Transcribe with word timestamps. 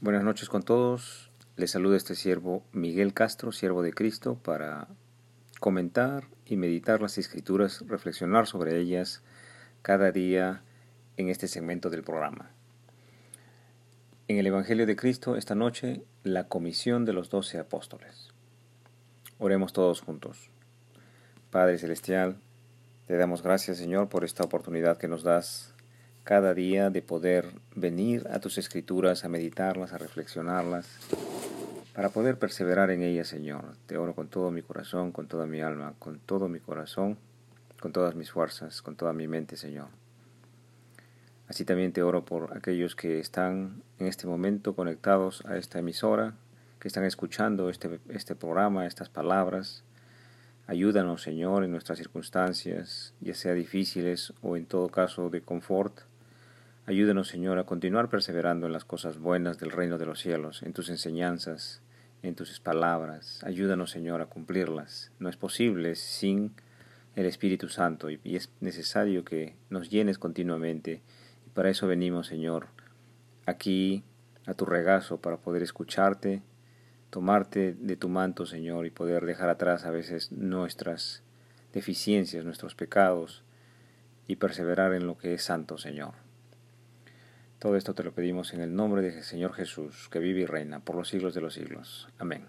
Buenas 0.00 0.22
noches 0.22 0.48
con 0.48 0.62
todos. 0.62 1.28
Les 1.56 1.72
saluda 1.72 1.96
este 1.96 2.14
siervo 2.14 2.62
Miguel 2.70 3.12
Castro, 3.14 3.50
siervo 3.50 3.82
de 3.82 3.92
Cristo, 3.92 4.36
para 4.36 4.86
comentar 5.58 6.28
y 6.46 6.56
meditar 6.56 7.02
las 7.02 7.18
escrituras, 7.18 7.82
reflexionar 7.84 8.46
sobre 8.46 8.78
ellas 8.78 9.24
cada 9.82 10.12
día 10.12 10.62
en 11.16 11.28
este 11.28 11.48
segmento 11.48 11.90
del 11.90 12.04
programa. 12.04 12.52
En 14.28 14.38
el 14.38 14.46
Evangelio 14.46 14.86
de 14.86 14.94
Cristo 14.94 15.34
esta 15.34 15.56
noche, 15.56 16.04
la 16.22 16.46
comisión 16.46 17.04
de 17.04 17.12
los 17.12 17.28
doce 17.28 17.58
apóstoles. 17.58 18.28
Oremos 19.38 19.72
todos 19.72 20.00
juntos. 20.00 20.52
Padre 21.50 21.76
Celestial, 21.76 22.38
te 23.08 23.16
damos 23.16 23.42
gracias 23.42 23.78
Señor 23.78 24.08
por 24.08 24.22
esta 24.22 24.44
oportunidad 24.44 24.96
que 24.96 25.08
nos 25.08 25.24
das 25.24 25.74
cada 26.28 26.52
día 26.52 26.90
de 26.90 27.00
poder 27.00 27.46
venir 27.74 28.28
a 28.30 28.38
tus 28.38 28.58
escrituras, 28.58 29.24
a 29.24 29.30
meditarlas, 29.30 29.94
a 29.94 29.96
reflexionarlas, 29.96 30.86
para 31.94 32.10
poder 32.10 32.38
perseverar 32.38 32.90
en 32.90 33.02
ellas, 33.02 33.28
Señor. 33.28 33.64
Te 33.86 33.96
oro 33.96 34.14
con 34.14 34.28
todo 34.28 34.50
mi 34.50 34.60
corazón, 34.60 35.10
con 35.10 35.26
toda 35.26 35.46
mi 35.46 35.62
alma, 35.62 35.94
con 35.98 36.18
todo 36.18 36.50
mi 36.50 36.60
corazón, 36.60 37.16
con 37.80 37.92
todas 37.92 38.14
mis 38.14 38.30
fuerzas, 38.30 38.82
con 38.82 38.94
toda 38.94 39.14
mi 39.14 39.26
mente, 39.26 39.56
Señor. 39.56 39.86
Así 41.48 41.64
también 41.64 41.94
te 41.94 42.02
oro 42.02 42.26
por 42.26 42.54
aquellos 42.54 42.94
que 42.94 43.20
están 43.20 43.82
en 43.98 44.06
este 44.06 44.26
momento 44.26 44.74
conectados 44.76 45.42
a 45.46 45.56
esta 45.56 45.78
emisora, 45.78 46.34
que 46.78 46.88
están 46.88 47.04
escuchando 47.04 47.70
este, 47.70 48.00
este 48.10 48.34
programa, 48.34 48.84
estas 48.84 49.08
palabras. 49.08 49.82
Ayúdanos, 50.66 51.22
Señor, 51.22 51.64
en 51.64 51.70
nuestras 51.70 51.96
circunstancias, 51.96 53.14
ya 53.22 53.32
sea 53.32 53.54
difíciles 53.54 54.34
o 54.42 54.58
en 54.58 54.66
todo 54.66 54.90
caso 54.90 55.30
de 55.30 55.40
confort. 55.40 56.00
Ayúdanos, 56.88 57.28
Señor, 57.28 57.58
a 57.58 57.64
continuar 57.64 58.08
perseverando 58.08 58.66
en 58.66 58.72
las 58.72 58.86
cosas 58.86 59.18
buenas 59.18 59.58
del 59.58 59.72
reino 59.72 59.98
de 59.98 60.06
los 60.06 60.20
cielos, 60.20 60.62
en 60.62 60.72
tus 60.72 60.88
enseñanzas, 60.88 61.82
en 62.22 62.34
tus 62.34 62.60
palabras. 62.60 63.44
Ayúdanos, 63.44 63.90
Señor, 63.90 64.22
a 64.22 64.26
cumplirlas. 64.26 65.12
No 65.18 65.28
es 65.28 65.36
posible 65.36 65.96
sin 65.96 66.54
el 67.14 67.26
Espíritu 67.26 67.68
Santo 67.68 68.08
y 68.08 68.18
es 68.24 68.50
necesario 68.60 69.22
que 69.22 69.54
nos 69.68 69.90
llenes 69.90 70.18
continuamente. 70.18 71.02
Y 71.46 71.50
para 71.50 71.68
eso 71.68 71.86
venimos, 71.86 72.26
Señor, 72.26 72.68
aquí 73.44 74.02
a 74.46 74.54
tu 74.54 74.64
regazo 74.64 75.18
para 75.20 75.36
poder 75.36 75.62
escucharte, 75.62 76.40
tomarte 77.10 77.74
de 77.74 77.96
tu 77.96 78.08
manto, 78.08 78.46
Señor, 78.46 78.86
y 78.86 78.90
poder 78.90 79.26
dejar 79.26 79.50
atrás 79.50 79.84
a 79.84 79.90
veces 79.90 80.32
nuestras 80.32 81.22
deficiencias, 81.74 82.46
nuestros 82.46 82.74
pecados, 82.74 83.44
y 84.26 84.36
perseverar 84.36 84.94
en 84.94 85.06
lo 85.06 85.18
que 85.18 85.34
es 85.34 85.42
santo, 85.42 85.76
Señor. 85.76 86.27
Todo 87.58 87.76
esto 87.76 87.92
te 87.92 88.04
lo 88.04 88.12
pedimos 88.12 88.54
en 88.54 88.60
el 88.60 88.76
nombre 88.76 89.02
del 89.02 89.24
Señor 89.24 89.52
Jesús, 89.52 90.08
que 90.10 90.20
vive 90.20 90.42
y 90.42 90.46
reina 90.46 90.78
por 90.78 90.94
los 90.94 91.08
siglos 91.08 91.34
de 91.34 91.40
los 91.40 91.54
siglos. 91.54 92.08
Amén. 92.18 92.44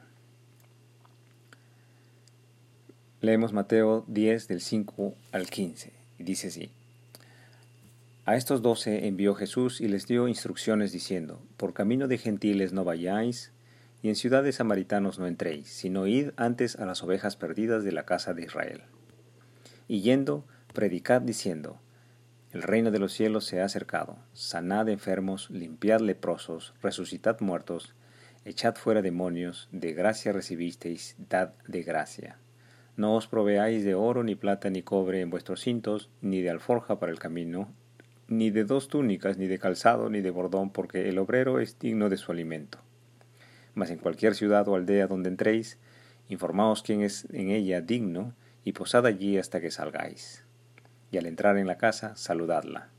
Leemos 3.22 3.52
Mateo 3.52 4.06
10 4.08 4.48
del 4.48 4.62
5 4.62 5.16
al 5.32 5.50
15 5.50 5.92
y 6.20 6.24
dice 6.24 6.50
así. 6.50 6.72
A 8.26 8.36
estos 8.36 8.62
doce 8.62 9.08
envió 9.08 9.34
Jesús 9.34 9.82
y 9.82 9.88
les 9.88 10.06
dio 10.06 10.28
instrucciones 10.28 10.92
diciendo, 10.92 11.42
Por 11.58 11.74
camino 11.74 12.08
de 12.08 12.20
gentiles 12.20 12.72
no 12.72 12.84
vayáis, 12.84 13.52
y 14.04 14.10
en 14.10 14.16
ciudades 14.16 14.58
samaritanos 14.58 15.18
no 15.18 15.26
entréis, 15.26 15.68
sino 15.70 16.06
id 16.06 16.30
antes 16.38 16.76
a 16.76 16.86
las 16.86 17.04
ovejas 17.04 17.36
perdidas 17.36 17.84
de 17.84 17.92
la 17.92 18.06
casa 18.06 18.36
de 18.36 18.44
Israel. 18.44 18.84
Y 19.88 20.02
yendo, 20.02 20.46
predicad 20.74 21.22
diciendo, 21.22 21.80
el 22.52 22.64
reino 22.64 22.90
de 22.90 22.98
los 22.98 23.14
cielos 23.14 23.46
se 23.46 23.62
ha 23.62 23.66
acercado. 23.66 24.18
Sanad 24.34 24.90
enfermos, 24.90 25.52
limpiad 25.52 26.00
leprosos, 26.00 26.74
resucitad 26.82 27.40
muertos, 27.42 27.94
echad 28.44 28.76
fuera 28.76 29.04
demonios, 29.04 29.70
de 29.72 29.94
gracia 29.94 30.32
recibisteis, 30.32 31.16
dad 31.30 31.54
de 31.68 31.84
gracia. 31.84 32.40
No 32.96 33.16
os 33.16 33.28
proveáis 33.28 33.84
de 33.84 33.94
oro, 33.94 34.24
ni 34.24 34.34
plata, 34.34 34.72
ni 34.72 34.82
cobre 34.82 35.22
en 35.22 35.30
vuestros 35.30 35.62
cintos, 35.62 36.10
ni 36.22 36.42
de 36.42 36.50
alforja 36.50 37.00
para 37.00 37.12
el 37.12 37.20
camino, 37.20 37.72
ni 38.28 38.50
de 38.50 38.64
dos 38.64 38.88
túnicas, 38.88 39.38
ni 39.38 39.46
de 39.46 39.60
calzado, 39.60 40.10
ni 40.10 40.22
de 40.22 40.32
bordón, 40.32 40.72
porque 40.72 41.08
el 41.08 41.20
obrero 41.20 41.60
es 41.60 41.78
digno 41.78 42.10
de 42.10 42.18
su 42.18 42.32
alimento. 42.32 42.80
Mas 43.76 43.92
en 43.92 44.00
cualquier 44.00 44.34
ciudad 44.34 44.68
o 44.68 44.76
aldea 44.76 45.06
donde 45.06 45.30
entréis, 45.30 45.78
informaos 46.30 46.82
quién 46.82 47.02
es 47.04 47.28
en 47.32 47.52
ella 47.52 47.82
digno, 47.82 48.34
y 48.64 48.74
posad 48.74 49.06
allí 49.06 49.38
hasta 49.38 49.62
que 49.62 49.70
salgáis 49.70 50.49
y 51.12 51.18
al 51.18 51.26
entrar 51.26 51.58
en 51.58 51.68
la 51.68 51.78
casa 51.78 52.16
saludadla. 52.16 52.90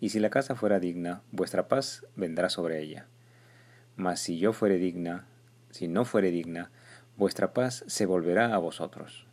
Y 0.00 0.10
si 0.10 0.18
la 0.18 0.30
casa 0.30 0.54
fuera 0.54 0.80
digna, 0.80 1.22
vuestra 1.30 1.68
paz 1.68 2.06
vendrá 2.16 2.48
sobre 2.48 2.80
ella. 2.80 3.06
Mas 3.96 4.20
si 4.20 4.38
yo 4.38 4.52
fuere 4.52 4.78
digna, 4.78 5.26
si 5.70 5.88
no 5.88 6.04
fuere 6.04 6.30
digna, 6.30 6.70
vuestra 7.16 7.52
paz 7.52 7.84
se 7.86 8.06
volverá 8.06 8.54
a 8.54 8.58
vosotros. 8.58 9.26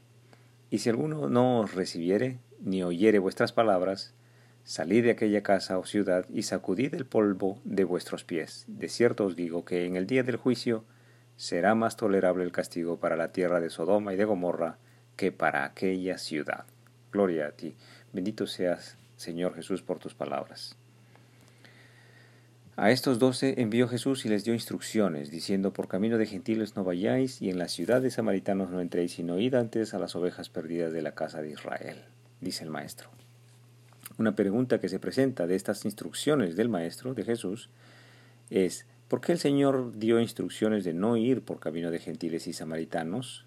Y 0.70 0.80
si 0.80 0.90
alguno 0.90 1.30
no 1.30 1.62
os 1.62 1.74
recibiere, 1.74 2.40
ni 2.60 2.84
oyere 2.84 3.20
vuestras 3.20 3.54
palabras, 3.54 4.14
salid 4.64 5.06
de 5.06 5.12
aquella 5.12 5.42
casa 5.42 5.78
o 5.78 5.86
ciudad 5.86 6.26
y 6.30 6.44
sacudid 6.44 6.94
el 6.94 7.06
polvo 7.06 7.62
de 7.64 7.86
vuestros 7.86 8.26
pies. 8.26 8.66
De 8.68 8.90
cierto 8.90 9.26
os 9.26 9.38
digo 9.38 9.64
que 9.64 9.86
en 9.86 9.96
el 9.96 10.08
día 10.08 10.24
del 10.24 10.36
juicio 10.36 10.84
será 11.38 11.76
más 11.76 11.96
tolerable 11.96 12.44
el 12.44 12.52
castigo 12.52 13.00
para 13.00 13.16
la 13.16 13.32
tierra 13.32 13.62
de 13.62 13.70
Sodoma 13.70 14.14
y 14.14 14.18
de 14.18 14.26
Gomorra 14.26 14.80
que 15.16 15.32
para 15.32 15.64
aquella 15.64 16.18
ciudad. 16.18 16.66
Gloria 17.12 17.48
a 17.48 17.52
ti. 17.52 17.76
Bendito 18.14 18.48
seas, 18.48 18.98
Señor 19.16 19.56
Jesús, 19.56 19.82
por 19.82 20.00
tus 20.00 20.14
palabras. 20.14 20.76
A 22.80 22.92
estos 22.92 23.18
doce 23.18 23.56
envió 23.58 23.88
Jesús 23.88 24.24
y 24.28 24.30
les 24.30 24.44
dio 24.44 24.54
instrucciones, 24.54 25.32
diciendo, 25.32 25.74
por 25.74 25.88
camino 25.88 26.20
de 26.20 26.28
gentiles 26.28 26.76
no 26.76 26.84
vayáis, 26.84 27.42
y 27.42 27.50
en 27.50 27.58
las 27.58 27.72
ciudades 27.72 28.14
samaritanos 28.14 28.70
no 28.70 28.82
entréis, 28.82 29.14
sino 29.14 29.40
id 29.40 29.56
antes 29.56 29.96
a 29.96 30.00
las 30.00 30.16
ovejas 30.16 30.50
perdidas 30.50 30.94
de 30.94 31.02
la 31.02 31.16
casa 31.16 31.42
de 31.42 31.50
Israel, 31.50 32.06
dice 32.40 32.64
el 32.64 32.70
Maestro. 32.70 33.10
Una 34.20 34.36
pregunta 34.36 34.80
que 34.80 34.90
se 34.90 35.00
presenta 35.00 35.48
de 35.48 35.56
estas 35.56 35.86
instrucciones 35.86 36.56
del 36.56 36.70
Maestro, 36.70 37.16
de 37.16 37.24
Jesús, 37.24 37.72
es, 38.52 38.86
¿por 39.08 39.22
qué 39.22 39.32
el 39.32 39.40
Señor 39.40 39.98
dio 39.98 40.20
instrucciones 40.20 40.84
de 40.84 40.94
no 40.94 41.18
ir 41.18 41.42
por 41.42 41.60
camino 41.60 41.90
de 41.90 41.98
gentiles 41.98 42.46
y 42.46 42.54
samaritanos? 42.54 43.47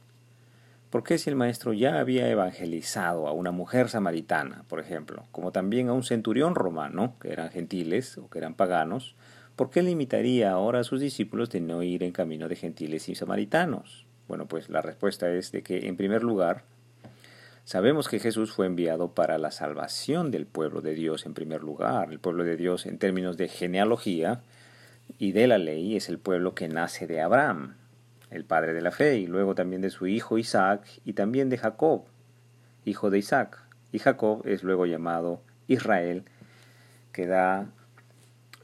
¿Por 0.91 1.05
qué 1.05 1.19
si 1.19 1.31
el 1.31 1.37
maestro 1.37 1.73
ya 1.73 2.01
había 2.01 2.29
evangelizado 2.29 3.29
a 3.29 3.33
una 3.33 3.53
mujer 3.53 3.89
samaritana, 3.89 4.65
por 4.67 4.81
ejemplo, 4.81 5.25
como 5.31 5.53
también 5.53 5.89
a 5.89 5.93
un 5.93 6.03
centurión 6.03 6.57
romano, 6.57 7.15
que 7.21 7.33
eran 7.33 7.51
gentiles 7.51 8.19
o 8.19 8.29
que 8.29 8.39
eran 8.39 8.55
paganos, 8.55 9.15
¿por 9.55 9.71
qué 9.71 9.83
limitaría 9.83 10.51
ahora 10.51 10.81
a 10.81 10.85
sus 10.85 11.01
discípulos 11.01 11.49
de 11.51 11.61
no 11.61 11.85
ir 11.85 12.03
en 12.03 12.11
camino 12.11 12.49
de 12.49 12.57
gentiles 12.57 13.09
y 13.09 13.15
samaritanos? 13.15 14.05
Bueno, 14.27 14.49
pues 14.49 14.69
la 14.69 14.83
respuesta 14.83 15.31
es 15.31 15.53
de 15.53 15.63
que, 15.63 15.87
en 15.87 15.97
primer 15.97 16.25
lugar, 16.25 16.65
sabemos 17.65 18.09
que 18.09 18.19
Jesús 18.19 18.51
fue 18.51 18.67
enviado 18.67 19.15
para 19.15 19.39
la 19.39 19.53
salvación 19.53 20.33
del 20.33 20.47
pueblo 20.47 20.81
de 20.81 20.95
Dios 20.95 21.25
en 21.25 21.35
primer 21.35 21.63
lugar. 21.63 22.11
El 22.11 22.19
pueblo 22.19 22.43
de 22.43 22.57
Dios 22.57 22.87
en 22.87 22.99
términos 22.99 23.37
de 23.37 23.47
genealogía 23.47 24.43
y 25.19 25.31
de 25.31 25.47
la 25.47 25.59
ley 25.59 25.95
es 25.95 26.09
el 26.09 26.19
pueblo 26.19 26.57
que 26.57 26.67
nace 26.67 27.07
de 27.07 27.21
Abraham 27.21 27.77
el 28.31 28.45
padre 28.45 28.73
de 28.73 28.81
la 28.81 28.91
fe, 28.91 29.19
y 29.19 29.27
luego 29.27 29.55
también 29.55 29.83
de 29.83 29.91
su 29.91 30.07
hijo 30.07 30.39
Isaac, 30.39 30.87
y 31.05 31.15
también 31.15 31.49
de 31.49 31.59
Jacob, 31.59 32.05
hijo 32.85 33.11
de 33.11 33.19
Isaac. 33.19 33.63
Y 33.93 33.99
Jacob 33.99 34.43
es 34.47 34.63
luego 34.63 34.87
llamado 34.87 35.43
Israel, 35.67 36.25
que 37.13 37.27
da 37.27 37.71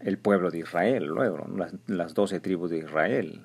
el 0.00 0.18
pueblo 0.18 0.50
de 0.50 0.58
Israel, 0.58 1.06
luego, 1.06 1.46
las, 1.86 2.14
doce 2.14 2.40
tribus 2.40 2.70
de 2.70 2.78
Israel. 2.78 3.40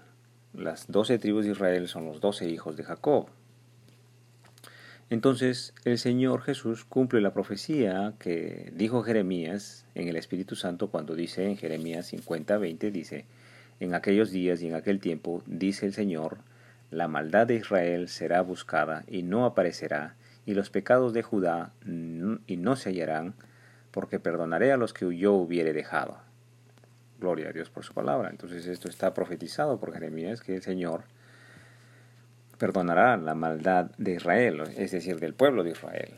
Las 0.53 0.91
doce 0.91 1.17
tribus 1.17 1.45
de 1.45 1.51
Israel 1.51 1.87
son 1.87 2.05
los 2.05 2.19
doce 2.19 2.49
hijos 2.49 2.75
de 2.75 2.83
Jacob. 2.83 3.27
Entonces 5.09 5.73
el 5.83 5.97
Señor 5.97 6.41
Jesús 6.41 6.85
cumple 6.85 7.19
la 7.19 7.33
profecía 7.33 8.13
que 8.17 8.71
dijo 8.75 9.03
Jeremías 9.03 9.85
en 9.93 10.07
el 10.07 10.15
Espíritu 10.15 10.55
Santo 10.55 10.89
cuando 10.89 11.15
dice 11.15 11.45
en 11.45 11.57
Jeremías 11.57 12.07
50, 12.07 12.57
20, 12.57 12.91
dice, 12.91 13.25
en 13.81 13.95
aquellos 13.95 14.29
días 14.29 14.61
y 14.61 14.67
en 14.67 14.75
aquel 14.75 14.99
tiempo, 14.99 15.41
dice 15.47 15.87
el 15.87 15.93
Señor, 15.93 16.37
la 16.91 17.07
maldad 17.07 17.47
de 17.47 17.55
Israel 17.55 18.09
será 18.09 18.41
buscada 18.41 19.03
y 19.07 19.23
no 19.23 19.43
aparecerá, 19.43 20.15
y 20.45 20.53
los 20.53 20.69
pecados 20.69 21.13
de 21.13 21.23
Judá 21.23 21.73
y 21.83 22.57
no 22.57 22.75
se 22.75 22.89
hallarán, 22.89 23.33
porque 23.89 24.19
perdonaré 24.19 24.71
a 24.71 24.77
los 24.77 24.93
que 24.93 25.17
yo 25.17 25.33
hubiere 25.33 25.73
dejado. 25.73 26.17
Gloria 27.19 27.49
a 27.49 27.53
Dios 27.53 27.71
por 27.71 27.83
su 27.83 27.93
palabra. 27.93 28.29
Entonces 28.29 28.67
esto 28.67 28.87
está 28.87 29.15
profetizado 29.15 29.79
por 29.79 29.93
Jeremías, 29.93 30.41
que 30.41 30.55
el 30.55 30.61
Señor 30.61 31.03
perdonará 32.59 33.17
la 33.17 33.33
maldad 33.33 33.89
de 33.97 34.13
Israel, 34.13 34.61
es 34.77 34.91
decir, 34.91 35.19
del 35.19 35.33
pueblo 35.33 35.63
de 35.63 35.71
Israel. 35.71 36.11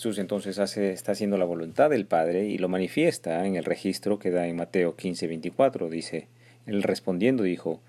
Jesús 0.00 0.16
entonces 0.16 0.58
hace, 0.58 0.92
está 0.92 1.12
haciendo 1.12 1.36
la 1.36 1.44
voluntad 1.44 1.90
del 1.90 2.06
Padre 2.06 2.46
y 2.46 2.56
lo 2.56 2.70
manifiesta 2.70 3.46
en 3.46 3.56
el 3.56 3.66
registro 3.66 4.18
que 4.18 4.30
da 4.30 4.48
en 4.48 4.56
Mateo 4.56 4.96
15, 4.96 5.26
24. 5.26 5.90
Dice, 5.90 6.26
él 6.64 6.82
respondiendo 6.82 7.42
dijo, 7.42 7.82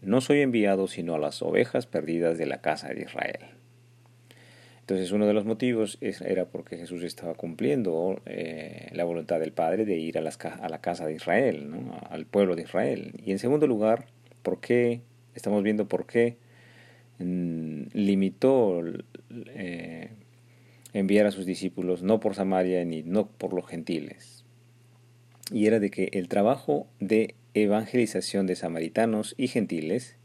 no 0.00 0.22
soy 0.22 0.40
enviado 0.40 0.88
sino 0.88 1.14
a 1.14 1.18
las 1.18 1.42
ovejas 1.42 1.84
perdidas 1.84 2.38
de 2.38 2.46
la 2.46 2.62
casa 2.62 2.88
de 2.88 3.02
Israel. 3.02 3.40
Entonces 4.80 5.12
uno 5.12 5.26
de 5.26 5.34
los 5.34 5.44
motivos 5.44 5.98
era 6.00 6.46
porque 6.46 6.78
Jesús 6.78 7.02
estaba 7.02 7.34
cumpliendo 7.34 8.22
eh, 8.24 8.88
la 8.94 9.04
voluntad 9.04 9.38
del 9.38 9.52
Padre 9.52 9.84
de 9.84 9.98
ir 9.98 10.16
a, 10.16 10.22
a 10.22 10.68
la 10.70 10.80
casa 10.80 11.04
de 11.04 11.12
Israel, 11.12 11.74
al 12.08 12.24
pueblo 12.24 12.56
de 12.56 12.62
Israel. 12.62 13.12
Y 13.22 13.32
en 13.32 13.38
segundo 13.38 13.66
lugar, 13.66 14.06
¿por 14.42 14.60
qué? 14.60 15.02
Estamos 15.34 15.62
viendo 15.62 15.88
por 15.88 16.06
qué 16.06 16.38
mm, 17.18 17.82
limitó 17.92 18.82
eh, 19.48 20.12
enviar 20.92 21.26
a 21.26 21.30
sus 21.30 21.46
discípulos 21.46 22.02
no 22.02 22.20
por 22.20 22.34
Samaria 22.34 22.84
ni 22.84 23.02
no 23.02 23.26
por 23.26 23.52
los 23.52 23.66
gentiles. 23.66 24.44
Y 25.52 25.66
era 25.66 25.80
de 25.80 25.90
que 25.90 26.10
el 26.12 26.28
trabajo 26.28 26.86
de 27.00 27.34
evangelización 27.54 28.46
de 28.46 28.56
samaritanos 28.56 29.34
y 29.36 29.48
gentiles 29.48 30.16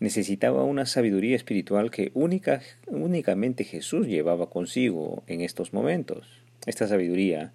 necesitaba 0.00 0.64
una 0.64 0.86
sabiduría 0.86 1.36
espiritual 1.36 1.90
que 1.90 2.10
única, 2.14 2.62
únicamente 2.86 3.64
Jesús 3.64 4.06
llevaba 4.06 4.48
consigo 4.48 5.22
en 5.26 5.40
estos 5.40 5.72
momentos. 5.72 6.26
Esta 6.66 6.86
sabiduría 6.86 7.52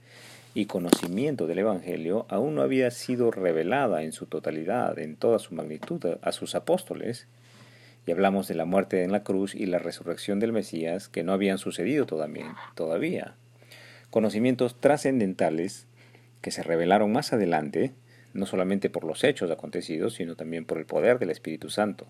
y 0.54 0.66
conocimiento 0.66 1.48
del 1.48 1.60
Evangelio 1.60 2.26
aún 2.30 2.56
no 2.56 2.62
había 2.62 2.92
sido 2.92 3.32
revelada 3.32 4.04
en 4.04 4.12
su 4.12 4.26
totalidad, 4.26 5.00
en 5.00 5.16
toda 5.16 5.40
su 5.40 5.56
magnitud, 5.56 6.18
a 6.22 6.32
sus 6.32 6.54
apóstoles, 6.56 7.28
y 8.06 8.12
hablamos 8.12 8.48
de 8.48 8.56
la 8.56 8.66
muerte 8.66 9.04
en 9.04 9.12
la 9.12 9.24
cruz 9.24 9.56
y 9.56 9.66
la 9.66 9.80
resurrección 9.80 10.40
del 10.40 10.52
Mesías 10.52 11.08
que 11.10 11.24
no 11.24 11.34
habían 11.34 11.58
sucedido 11.58 12.06
todavía. 12.06 13.36
Conocimientos 14.10 14.80
trascendentales 14.80 15.88
que 16.42 16.52
se 16.52 16.64
revelaron 16.64 17.12
más 17.12 17.34
adelante, 17.34 17.94
no 18.34 18.46
solamente 18.46 18.90
por 18.90 19.06
los 19.06 19.24
hechos 19.24 19.50
acontecidos, 19.50 20.16
sino 20.16 20.36
también 20.36 20.66
por 20.66 20.78
el 20.78 20.86
poder 20.86 21.20
del 21.20 21.30
Espíritu 21.30 21.70
Santo. 21.70 22.08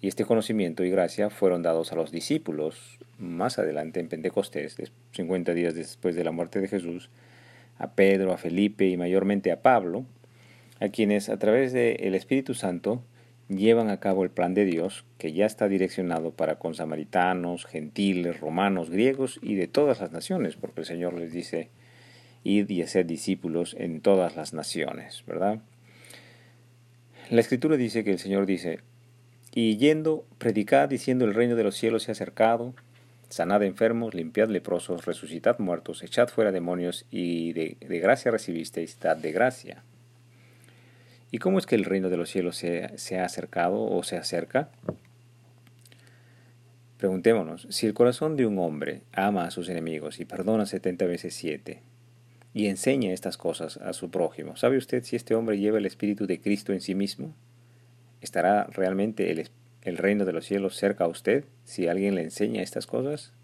Y 0.00 0.08
este 0.08 0.24
conocimiento 0.24 0.84
y 0.84 0.90
gracia 0.90 1.30
fueron 1.30 1.62
dados 1.62 1.92
a 1.92 1.96
los 1.96 2.10
discípulos 2.10 2.98
más 3.18 3.58
adelante 3.58 4.00
en 4.00 4.08
Pentecostés, 4.08 4.76
50 5.12 5.54
días 5.54 5.74
después 5.74 6.16
de 6.16 6.24
la 6.24 6.32
muerte 6.32 6.60
de 6.60 6.68
Jesús, 6.68 7.10
a 7.78 7.92
Pedro, 7.92 8.32
a 8.32 8.38
Felipe 8.38 8.86
y 8.86 8.96
mayormente 8.96 9.52
a 9.52 9.62
Pablo, 9.62 10.04
a 10.80 10.88
quienes 10.88 11.28
a 11.28 11.38
través 11.38 11.72
del 11.72 12.14
Espíritu 12.14 12.54
Santo 12.54 13.02
llevan 13.48 13.90
a 13.90 14.00
cabo 14.00 14.24
el 14.24 14.30
plan 14.30 14.54
de 14.54 14.64
Dios 14.64 15.04
que 15.18 15.32
ya 15.32 15.46
está 15.46 15.68
direccionado 15.68 16.32
para 16.32 16.56
con 16.56 16.74
samaritanos, 16.74 17.64
gentiles, 17.64 18.40
romanos, 18.40 18.90
griegos 18.90 19.38
y 19.42 19.54
de 19.54 19.68
todas 19.68 20.00
las 20.00 20.12
naciones, 20.12 20.56
porque 20.56 20.80
el 20.80 20.86
Señor 20.86 21.14
les 21.14 21.32
dice, 21.32 21.70
id 22.44 22.68
y 22.70 22.86
ser 22.86 23.06
discípulos 23.06 23.76
en 23.78 24.00
todas 24.00 24.36
las 24.36 24.52
naciones, 24.52 25.24
¿verdad? 25.26 25.60
La 27.30 27.40
Escritura 27.40 27.76
dice 27.76 28.04
que 28.04 28.12
el 28.12 28.18
Señor 28.18 28.46
dice, 28.46 28.80
y 29.54 29.78
yendo, 29.78 30.24
predicad 30.38 30.88
diciendo 30.88 31.24
el 31.24 31.34
reino 31.34 31.56
de 31.56 31.64
los 31.64 31.76
cielos 31.76 32.04
se 32.04 32.10
ha 32.10 32.12
acercado, 32.12 32.74
sanad 33.28 33.62
enfermos, 33.62 34.14
limpiad 34.14 34.48
leprosos, 34.48 35.06
resucitad 35.06 35.58
muertos, 35.58 36.02
echad 36.02 36.28
fuera 36.28 36.52
demonios, 36.52 37.06
y 37.10 37.52
de, 37.52 37.76
gracia 37.80 38.30
recibisteis, 38.30 38.98
dad 39.00 39.16
de 39.16 39.32
gracia. 39.32 39.82
¿Y 41.30 41.38
cómo 41.38 41.58
es 41.58 41.66
que 41.66 41.74
el 41.74 41.84
reino 41.84 42.08
de 42.08 42.16
los 42.16 42.30
cielos 42.30 42.56
se, 42.56 43.18
ha 43.18 43.24
acercado 43.24 43.82
o 43.82 44.02
se 44.02 44.16
acerca? 44.16 44.70
Preguntémonos, 46.98 47.66
si 47.70 47.86
el 47.86 47.94
corazón 47.94 48.36
de 48.36 48.46
un 48.46 48.58
hombre 48.58 49.02
ama 49.12 49.44
a 49.44 49.50
sus 49.50 49.68
enemigos 49.68 50.20
y 50.20 50.24
perdona 50.24 50.66
setenta 50.66 51.04
veces 51.04 51.34
siete, 51.34 51.82
y 52.54 52.68
enseña 52.68 53.12
estas 53.12 53.36
cosas 53.36 53.76
a 53.76 53.92
su 53.92 54.10
prójimo, 54.10 54.56
¿sabe 54.56 54.78
usted 54.78 55.04
si 55.04 55.14
este 55.14 55.34
hombre 55.34 55.58
lleva 55.58 55.76
el 55.78 55.84
Espíritu 55.84 56.26
de 56.26 56.40
Cristo 56.40 56.72
en 56.72 56.80
sí 56.80 56.94
mismo? 56.94 57.34
¿Estará 58.22 58.64
realmente 58.64 59.50
el 59.82 59.98
reino 59.98 60.24
de 60.24 60.32
los 60.32 60.46
cielos 60.46 60.74
cerca 60.76 61.04
a 61.04 61.08
usted 61.08 61.44
si 61.64 61.86
alguien 61.86 62.14
le 62.14 62.22
enseña 62.22 62.62
estas 62.62 62.86
cosas? 62.86 63.35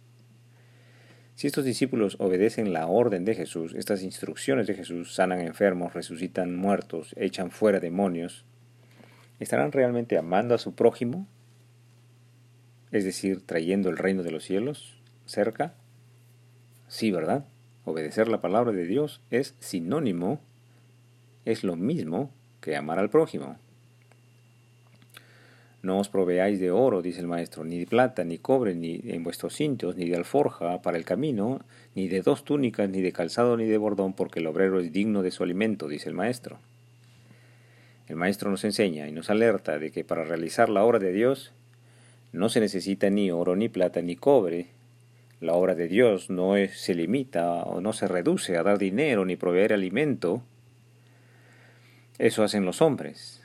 Si 1.43 1.49
estos 1.49 1.65
discípulos 1.65 2.15
obedecen 2.21 2.73
la 2.73 2.87
orden 2.87 3.25
de 3.25 3.35
Jesús, 3.35 3.75
estas 3.75 4.05
instrucciones 4.05 4.69
de 4.69 4.75
Jesús, 4.75 5.13
sanan 5.13 5.41
enfermos, 5.41 5.93
resucitan 5.93 6.55
muertos, 6.55 7.17
echan 7.19 7.51
fuera 7.51 7.81
demonios, 7.81 8.45
¿estarán 9.41 9.73
realmente 9.73 10.17
amando 10.17 10.55
a 10.55 10.59
su 10.59 10.77
prójimo? 10.77 11.27
Es 12.93 13.03
decir, 13.03 13.45
trayendo 13.45 13.91
el 13.91 13.97
reino 13.97 14.23
de 14.23 14.31
los 14.31 14.45
cielos 14.45 15.03
cerca. 15.27 15.75
Sí, 16.87 17.11
¿verdad? 17.11 17.45
Obedecer 17.85 18.29
la 18.29 18.41
palabra 18.41 18.71
de 18.71 18.87
Dios 18.87 19.21
es 19.33 19.57
sinónimo, 19.59 20.41
es 21.45 21.65
lo 21.65 21.75
mismo 21.75 22.31
que 22.61 22.77
amar 22.77 23.01
al 23.01 23.11
prójimo. 23.11 23.59
No 25.83 25.99
os 25.99 26.09
proveáis 26.09 26.61
de 26.61 26.71
oro, 26.71 27.03
dice 27.03 27.21
el 27.21 27.27
maestro, 27.27 27.65
ni 27.65 27.81
de 27.81 27.87
plata, 27.87 28.23
ni 28.23 28.39
cobre, 28.39 28.77
ni 28.77 29.01
en 29.05 29.25
vuestros 29.25 29.57
cintos, 29.57 29.97
ni 29.97 30.09
de 30.09 30.15
alforja 30.15 30.81
para 30.81 30.97
el 30.97 31.05
camino, 31.05 31.61
ni 31.97 32.07
de 32.07 32.23
dos 32.23 32.45
túnicas, 32.45 32.89
ni 32.89 33.03
de 33.03 33.13
calzado, 33.13 33.57
ni 33.57 33.67
de 33.67 33.79
bordón, 33.79 34.13
porque 34.13 34.39
el 34.39 34.47
obrero 34.47 34.79
es 34.79 34.93
digno 34.93 35.23
de 35.23 35.33
su 35.33 35.43
alimento, 35.43 35.89
dice 35.89 36.09
el 36.09 36.15
maestro. 36.15 36.59
El 38.07 38.15
maestro 38.15 38.49
nos 38.49 38.63
enseña 38.63 39.09
y 39.09 39.13
nos 39.13 39.29
alerta 39.29 39.81
de 39.81 39.91
que 39.91 40.05
para 40.05 40.23
realizar 40.23 40.69
la 40.69 40.85
obra 40.85 41.01
de 41.01 41.13
Dios 41.13 41.53
no 42.31 42.49
se 42.49 42.61
necesita 42.61 43.11
ni 43.11 43.33
oro, 43.33 43.57
ni 43.57 43.69
plata, 43.69 44.03
ni 44.03 44.15
cobre. 44.15 44.69
La 45.41 45.55
obra 45.55 45.75
de 45.75 45.89
Dios 45.89 46.31
no 46.31 46.55
se 46.73 46.95
limita 46.95 47.65
o 47.65 47.81
no 47.81 47.93
se 47.93 48.07
reduce 48.07 48.57
a 48.57 48.63
dar 48.63 48.79
dinero 48.79 49.25
ni 49.25 49.35
proveer 49.35 49.73
alimento. 49.73 50.45
Eso 52.19 52.45
hacen 52.45 52.65
los 52.65 52.81
hombres 52.81 53.42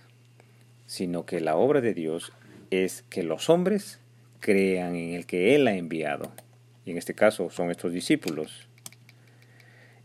sino 0.88 1.26
que 1.26 1.40
la 1.40 1.56
obra 1.56 1.82
de 1.82 1.94
Dios 1.94 2.34
es 2.72 3.04
que 3.10 3.22
los 3.22 3.52
hombres 3.52 4.00
crean 4.40 4.96
en 4.96 5.14
el 5.14 5.28
que 5.28 5.54
Él 5.54 5.68
ha 5.68 5.76
enviado. 5.76 6.32
Y 6.86 6.92
en 6.92 6.98
este 6.98 7.14
caso 7.14 7.52
son 7.52 7.70
estos 7.70 7.94
discípulos. 7.94 8.68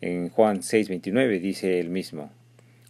En 0.00 0.28
Juan 0.28 0.62
6:29 0.62 1.40
dice 1.40 1.78
él 1.78 1.88
mismo, 1.88 2.32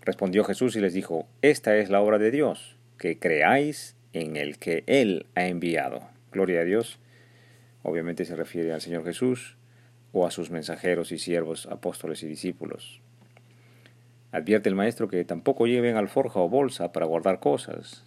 respondió 0.00 0.44
Jesús 0.44 0.74
y 0.76 0.80
les 0.80 0.94
dijo, 0.94 1.28
esta 1.42 1.76
es 1.76 1.90
la 1.90 2.00
obra 2.00 2.18
de 2.18 2.30
Dios, 2.30 2.76
que 2.98 3.18
creáis 3.18 3.96
en 4.14 4.36
el 4.36 4.58
que 4.58 4.82
Él 4.86 5.26
ha 5.34 5.46
enviado. 5.46 6.08
Gloria 6.30 6.60
a 6.60 6.64
Dios. 6.64 6.98
Obviamente 7.82 8.24
se 8.24 8.36
refiere 8.36 8.72
al 8.72 8.80
Señor 8.80 9.04
Jesús 9.04 9.56
o 10.12 10.26
a 10.26 10.30
sus 10.30 10.50
mensajeros 10.50 11.12
y 11.12 11.18
siervos, 11.18 11.66
apóstoles 11.66 12.22
y 12.22 12.26
discípulos. 12.26 13.02
Advierte 14.32 14.68
el 14.68 14.74
maestro 14.74 15.08
que 15.08 15.24
tampoco 15.24 15.66
lleven 15.66 15.96
alforja 15.96 16.40
o 16.40 16.48
bolsa 16.48 16.90
para 16.90 17.06
guardar 17.06 17.38
cosas. 17.38 18.02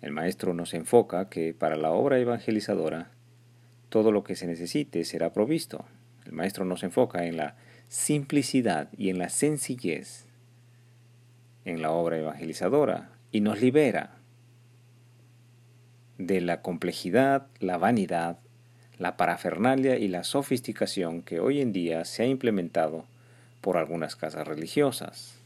El 0.00 0.12
maestro 0.12 0.54
nos 0.54 0.72
enfoca 0.72 1.28
que 1.28 1.52
para 1.52 1.76
la 1.76 1.90
obra 1.90 2.18
evangelizadora 2.18 3.10
todo 3.88 4.12
lo 4.12 4.24
que 4.24 4.36
se 4.36 4.46
necesite 4.46 5.04
será 5.04 5.32
provisto. 5.32 5.84
El 6.24 6.32
maestro 6.32 6.64
nos 6.64 6.82
enfoca 6.84 7.26
en 7.26 7.36
la 7.36 7.56
simplicidad 7.88 8.88
y 8.96 9.10
en 9.10 9.18
la 9.18 9.28
sencillez 9.28 10.26
en 11.64 11.80
la 11.82 11.90
obra 11.90 12.18
evangelizadora 12.18 13.10
y 13.30 13.40
nos 13.40 13.60
libera 13.60 14.16
de 16.18 16.40
la 16.40 16.62
complejidad, 16.62 17.46
la 17.58 17.78
vanidad, 17.78 18.38
la 18.98 19.16
parafernalia 19.16 19.96
y 19.96 20.08
la 20.08 20.24
sofisticación 20.24 21.22
que 21.22 21.40
hoy 21.40 21.60
en 21.60 21.72
día 21.72 22.04
se 22.04 22.22
ha 22.22 22.26
implementado 22.26 23.06
por 23.64 23.78
algunas 23.78 24.14
casas 24.14 24.46
religiosas. 24.46 25.38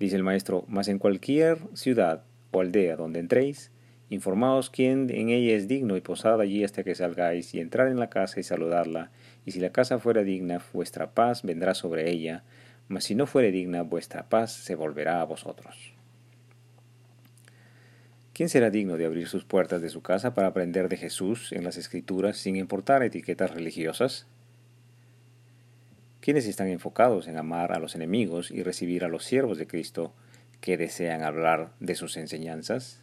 Dice 0.00 0.16
el 0.16 0.24
maestro, 0.24 0.64
mas 0.66 0.88
en 0.88 0.98
cualquier 0.98 1.58
ciudad 1.74 2.24
o 2.50 2.60
aldea 2.60 2.96
donde 2.96 3.20
entréis, 3.20 3.70
informaos 4.08 4.70
quién 4.70 5.08
en 5.08 5.28
ella 5.28 5.54
es 5.54 5.68
digno 5.68 5.96
y 5.96 6.00
posad 6.00 6.40
allí 6.40 6.64
hasta 6.64 6.82
que 6.82 6.96
salgáis 6.96 7.54
y 7.54 7.60
entrar 7.60 7.86
en 7.86 8.00
la 8.00 8.10
casa 8.10 8.40
y 8.40 8.42
saludarla, 8.42 9.12
y 9.46 9.52
si 9.52 9.60
la 9.60 9.70
casa 9.70 10.00
fuera 10.00 10.24
digna, 10.24 10.60
vuestra 10.72 11.12
paz 11.12 11.44
vendrá 11.44 11.74
sobre 11.74 12.10
ella, 12.10 12.42
mas 12.88 13.04
si 13.04 13.14
no 13.14 13.28
fuere 13.28 13.52
digna, 13.52 13.82
vuestra 13.82 14.28
paz 14.28 14.50
se 14.50 14.74
volverá 14.74 15.20
a 15.20 15.26
vosotros. 15.26 15.94
¿Quién 18.32 18.48
será 18.48 18.70
digno 18.70 18.96
de 18.96 19.06
abrir 19.06 19.28
sus 19.28 19.44
puertas 19.44 19.80
de 19.80 19.90
su 19.90 20.02
casa 20.02 20.34
para 20.34 20.48
aprender 20.48 20.88
de 20.88 20.96
Jesús 20.96 21.52
en 21.52 21.62
las 21.62 21.76
Escrituras 21.76 22.36
sin 22.36 22.56
importar 22.56 23.04
etiquetas 23.04 23.54
religiosas? 23.54 24.26
Quienes 26.20 26.46
están 26.46 26.68
enfocados 26.68 27.28
en 27.28 27.38
amar 27.38 27.72
a 27.72 27.78
los 27.78 27.94
enemigos 27.94 28.50
y 28.50 28.62
recibir 28.62 29.04
a 29.04 29.08
los 29.08 29.24
siervos 29.24 29.58
de 29.58 29.66
Cristo 29.66 30.12
que 30.60 30.76
desean 30.76 31.22
hablar 31.22 31.72
de 31.80 31.94
sus 31.94 32.16
enseñanzas? 32.16 33.00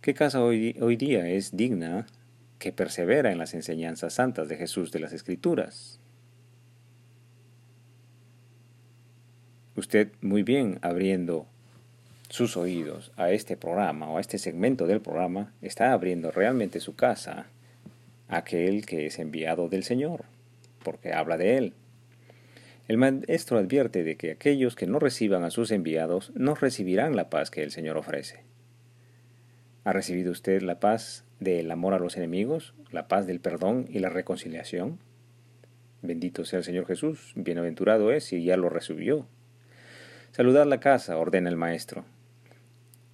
¿Qué 0.00 0.14
casa 0.14 0.42
hoy, 0.42 0.76
hoy 0.80 0.96
día 0.96 1.28
es 1.28 1.56
digna 1.56 2.06
que 2.58 2.72
persevera 2.72 3.32
en 3.32 3.38
las 3.38 3.54
enseñanzas 3.54 4.14
santas 4.14 4.48
de 4.48 4.56
Jesús 4.56 4.92
de 4.92 5.00
las 5.00 5.12
Escrituras? 5.12 5.98
Usted 9.74 10.12
muy 10.20 10.42
bien 10.42 10.78
abriendo 10.82 11.46
sus 12.28 12.56
oídos 12.56 13.10
a 13.16 13.32
este 13.32 13.56
programa 13.56 14.08
o 14.08 14.18
a 14.18 14.20
este 14.20 14.38
segmento 14.38 14.86
del 14.86 15.00
programa, 15.00 15.52
está 15.62 15.92
abriendo 15.92 16.30
realmente 16.30 16.78
su 16.78 16.94
casa 16.94 17.46
a 18.28 18.36
aquel 18.36 18.86
que 18.86 19.06
es 19.06 19.18
enviado 19.18 19.68
del 19.68 19.82
Señor 19.82 20.24
porque 20.82 21.12
habla 21.12 21.36
de 21.36 21.56
él. 21.56 21.74
El 22.88 22.96
maestro 22.96 23.58
advierte 23.58 24.02
de 24.02 24.16
que 24.16 24.32
aquellos 24.32 24.74
que 24.74 24.86
no 24.86 24.98
reciban 24.98 25.44
a 25.44 25.50
sus 25.50 25.70
enviados 25.70 26.32
no 26.34 26.54
recibirán 26.54 27.14
la 27.14 27.30
paz 27.30 27.50
que 27.50 27.62
el 27.62 27.70
Señor 27.70 27.96
ofrece. 27.96 28.42
¿Ha 29.84 29.92
recibido 29.92 30.32
usted 30.32 30.62
la 30.62 30.80
paz 30.80 31.24
del 31.38 31.70
amor 31.70 31.94
a 31.94 31.98
los 31.98 32.16
enemigos, 32.16 32.74
la 32.90 33.06
paz 33.06 33.26
del 33.26 33.40
perdón 33.40 33.86
y 33.88 34.00
la 34.00 34.08
reconciliación? 34.08 34.98
Bendito 36.02 36.44
sea 36.44 36.58
el 36.58 36.64
Señor 36.64 36.86
Jesús, 36.86 37.32
bienaventurado 37.36 38.10
es 38.10 38.32
y 38.32 38.42
ya 38.42 38.56
lo 38.56 38.68
recibió. 38.68 39.26
Saludad 40.32 40.66
la 40.66 40.80
casa, 40.80 41.16
ordena 41.16 41.48
el 41.48 41.56
Maestro. 41.56 42.04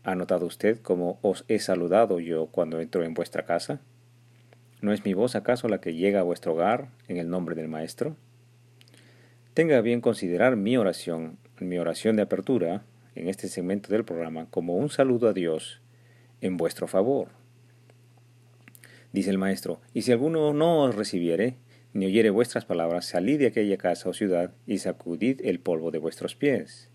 ¿Ha 0.05 0.15
notado 0.15 0.47
usted 0.47 0.81
cómo 0.81 1.19
os 1.21 1.45
he 1.49 1.59
saludado 1.59 2.21
yo 2.21 2.47
cuando 2.47 2.81
entro 2.81 3.05
en 3.05 3.13
vuestra 3.13 3.45
casa? 3.45 3.81
¿No 4.87 4.93
es 4.93 5.05
mi 5.05 5.15
voz 5.15 5.35
acaso 5.35 5.67
la 5.67 5.81
que 5.81 5.95
llega 5.95 6.21
a 6.21 6.23
vuestro 6.23 6.53
hogar 6.53 6.91
en 7.09 7.17
el 7.17 7.29
nombre 7.29 7.57
del 7.57 7.67
Maestro? 7.67 8.15
Tenga 9.53 9.81
bien 9.81 10.01
considerar 10.01 10.55
mi 10.55 10.77
oración, 10.77 11.39
mi 11.59 11.77
oración 11.77 12.15
de 12.15 12.23
apertura, 12.23 12.85
en 13.17 13.29
este 13.29 13.49
segmento 13.49 13.89
del 13.89 14.05
programa, 14.05 14.47
como 14.49 14.77
un 14.77 14.89
saludo 14.89 15.29
a 15.29 15.33
Dios 15.33 15.81
en 16.41 16.57
vuestro 16.57 16.87
favor. 16.87 17.31
Dice 19.13 19.31
el 19.31 19.39
maestro, 19.39 19.81
y 19.93 20.03
si 20.03 20.13
alguno 20.13 20.55
no 20.55 20.83
os 20.83 20.95
recibiere, 20.95 21.57
ni 21.93 22.07
oyere 22.07 22.31
vuestras 22.31 22.65
palabras, 22.65 23.07
salid 23.07 23.41
de 23.41 23.49
aquella 23.49 23.79
casa 23.79 24.09
o 24.09 24.13
ciudad 24.13 24.53
y 24.69 24.79
sacudid 24.79 25.41
el 25.45 25.59
polvo 25.59 25.91
de 25.91 25.99
vuestros 25.99 26.37
pies. 26.37 26.91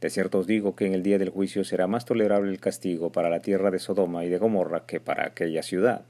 De 0.00 0.08
cierto 0.10 0.38
os 0.38 0.46
digo 0.46 0.76
que 0.76 0.86
en 0.86 0.94
el 0.94 1.02
día 1.02 1.18
del 1.18 1.30
juicio 1.30 1.64
será 1.64 1.88
más 1.88 2.04
tolerable 2.04 2.52
el 2.52 2.60
castigo 2.60 3.10
para 3.10 3.28
la 3.28 3.40
tierra 3.40 3.72
de 3.72 3.80
Sodoma 3.80 4.24
y 4.24 4.28
de 4.28 4.38
Gomorra 4.38 4.86
que 4.86 5.00
para 5.00 5.26
aquella 5.26 5.64
ciudad. 5.64 6.04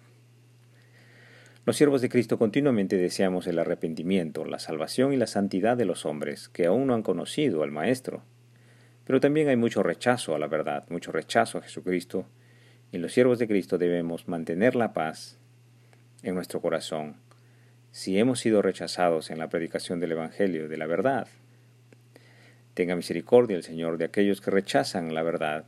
Los 1.68 1.76
siervos 1.76 2.00
de 2.00 2.08
Cristo 2.08 2.38
continuamente 2.38 2.96
deseamos 2.96 3.46
el 3.46 3.58
arrepentimiento, 3.58 4.46
la 4.46 4.58
salvación 4.58 5.12
y 5.12 5.18
la 5.18 5.26
santidad 5.26 5.76
de 5.76 5.84
los 5.84 6.06
hombres 6.06 6.48
que 6.48 6.64
aún 6.64 6.86
no 6.86 6.94
han 6.94 7.02
conocido 7.02 7.62
al 7.62 7.70
Maestro. 7.70 8.22
Pero 9.04 9.20
también 9.20 9.50
hay 9.50 9.56
mucho 9.56 9.82
rechazo 9.82 10.34
a 10.34 10.38
la 10.38 10.46
verdad, 10.46 10.86
mucho 10.88 11.12
rechazo 11.12 11.58
a 11.58 11.60
Jesucristo 11.60 12.24
y 12.90 12.96
los 12.96 13.12
siervos 13.12 13.38
de 13.38 13.46
Cristo 13.46 13.76
debemos 13.76 14.28
mantener 14.28 14.76
la 14.76 14.94
paz 14.94 15.36
en 16.22 16.34
nuestro 16.34 16.62
corazón 16.62 17.16
si 17.90 18.18
hemos 18.18 18.40
sido 18.40 18.62
rechazados 18.62 19.30
en 19.30 19.38
la 19.38 19.50
predicación 19.50 20.00
del 20.00 20.12
Evangelio 20.12 20.70
de 20.70 20.76
la 20.78 20.86
verdad. 20.86 21.28
Tenga 22.72 22.96
misericordia 22.96 23.58
el 23.58 23.62
Señor 23.62 23.98
de 23.98 24.06
aquellos 24.06 24.40
que 24.40 24.50
rechazan 24.50 25.12
la 25.12 25.22
verdad, 25.22 25.66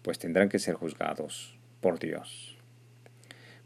pues 0.00 0.18
tendrán 0.18 0.48
que 0.48 0.58
ser 0.58 0.76
juzgados 0.76 1.58
por 1.82 1.98
Dios. 1.98 2.59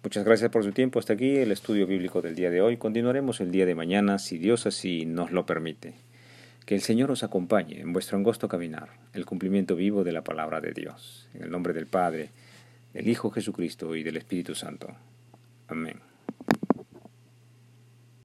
Muchas 0.04 0.26
gracias 0.26 0.50
por 0.50 0.62
su 0.62 0.73
tiempo. 0.73 0.99
Hasta 0.99 1.14
aquí 1.14 1.38
el 1.38 1.50
estudio 1.50 1.87
bíblico 1.87 2.20
del 2.20 2.34
día 2.34 2.50
de 2.50 2.61
hoy. 2.61 2.76
Continuaremos 2.76 3.40
el 3.40 3.50
día 3.50 3.64
de 3.64 3.75
mañana, 3.75 4.18
si 4.18 4.37
Dios 4.37 4.66
así 4.66 5.06
nos 5.06 5.32
lo 5.32 5.46
permite. 5.46 5.94
Que 6.66 6.75
el 6.75 6.82
Señor 6.82 7.11
os 7.11 7.25
acompañe 7.25 7.80
en 7.80 7.94
vuestro 7.94 8.18
angosto 8.18 8.46
caminar, 8.46 8.90
el 9.14 9.25
cumplimiento 9.25 9.76
vivo 9.76 10.04
de 10.04 10.12
la 10.12 10.23
palabra 10.23 10.61
de 10.61 10.73
Dios. 10.73 11.26
En 11.32 11.44
el 11.44 11.50
nombre 11.50 11.73
del 11.73 11.87
Padre, 11.87 12.28
del 12.92 13.08
Hijo 13.08 13.30
Jesucristo 13.30 13.96
y 13.96 14.02
del 14.02 14.18
Espíritu 14.18 14.54
Santo. 14.54 14.94
Amén. 15.68 16.13